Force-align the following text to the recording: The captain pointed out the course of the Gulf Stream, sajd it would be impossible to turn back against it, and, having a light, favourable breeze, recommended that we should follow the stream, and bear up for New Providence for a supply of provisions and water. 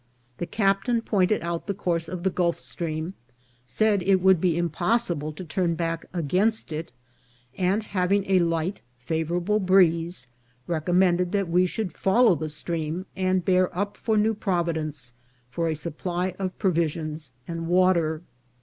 The 0.39 0.47
captain 0.47 1.03
pointed 1.03 1.43
out 1.43 1.67
the 1.67 1.75
course 1.75 2.09
of 2.09 2.23
the 2.23 2.31
Gulf 2.31 2.57
Stream, 2.57 3.13
sajd 3.67 4.01
it 4.01 4.15
would 4.19 4.41
be 4.41 4.57
impossible 4.57 5.31
to 5.33 5.43
turn 5.45 5.75
back 5.75 6.07
against 6.11 6.71
it, 6.73 6.91
and, 7.55 7.83
having 7.83 8.25
a 8.25 8.39
light, 8.39 8.81
favourable 8.97 9.59
breeze, 9.59 10.25
recommended 10.65 11.31
that 11.33 11.49
we 11.49 11.67
should 11.67 11.93
follow 11.93 12.33
the 12.33 12.49
stream, 12.49 13.05
and 13.15 13.45
bear 13.45 13.77
up 13.77 13.95
for 13.95 14.17
New 14.17 14.33
Providence 14.33 15.13
for 15.51 15.67
a 15.67 15.75
supply 15.75 16.33
of 16.39 16.57
provisions 16.57 17.29
and 17.47 17.67
water. 17.67 18.23